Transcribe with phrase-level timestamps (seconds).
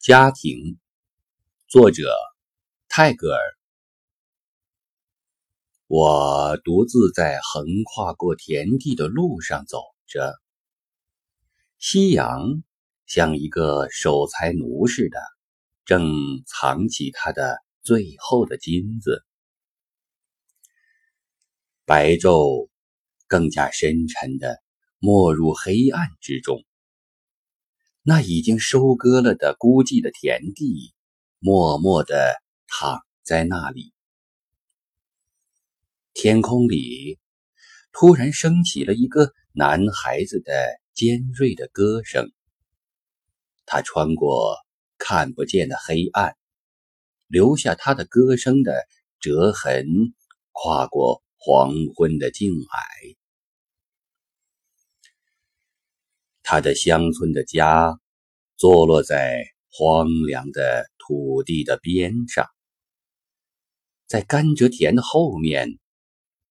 [0.00, 0.78] 家庭，
[1.68, 2.10] 作者
[2.88, 3.40] 泰戈尔。
[5.88, 10.40] 我独自在横跨过田地的路上走着，
[11.76, 12.62] 夕阳
[13.04, 15.20] 像一个守财奴似的，
[15.84, 19.22] 正藏起他的最后的金子。
[21.84, 22.70] 白昼
[23.26, 24.62] 更加深沉的
[24.98, 26.64] 没入黑暗之中。
[28.02, 30.94] 那已经收割了的孤寂的田地，
[31.38, 33.92] 默默地躺在那里。
[36.14, 37.18] 天空里
[37.92, 40.52] 突然升起了一个男孩子的
[40.94, 42.32] 尖锐的歌声。
[43.66, 44.56] 他穿过
[44.96, 46.36] 看不见的黑暗，
[47.26, 48.86] 留下他的歌声的
[49.20, 49.84] 折痕，
[50.52, 53.19] 跨过黄昏的静霭。
[56.52, 57.96] 他的乡村的家，
[58.56, 62.44] 坐落在荒凉的土地的边上，
[64.08, 65.78] 在甘蔗田的后面，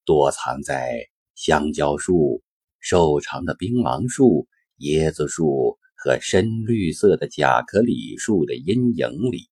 [0.06, 2.42] 躲藏在香蕉树、
[2.80, 4.48] 瘦长的槟榔树、
[4.78, 9.50] 椰子树和深绿色的甲壳李树的阴影里。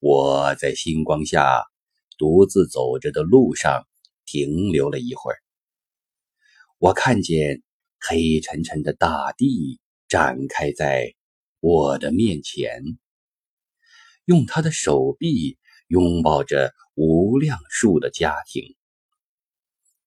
[0.00, 1.62] 我在星光下
[2.18, 3.86] 独自走着的路上
[4.26, 5.38] 停留了一会儿，
[6.78, 7.62] 我看见。
[8.06, 11.14] 黑沉沉的大地展开在
[11.60, 12.82] 我的面前，
[14.26, 15.56] 用他的手臂
[15.88, 18.76] 拥抱着无量数的家庭。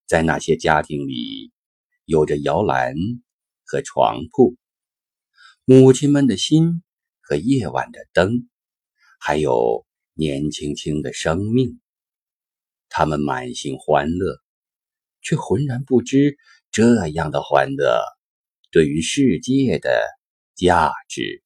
[0.05, 1.51] 在那些家庭里，
[2.05, 2.93] 有着摇篮
[3.65, 4.55] 和床铺，
[5.65, 6.83] 母亲们的心
[7.19, 8.47] 和夜晚的灯，
[9.19, 11.79] 还有年轻轻的生命。
[12.89, 14.39] 他们满心欢乐，
[15.23, 16.37] 却浑然不知。
[16.77, 18.03] 这样的欢乐，
[18.71, 19.89] 对于世界的
[20.55, 21.41] 价值。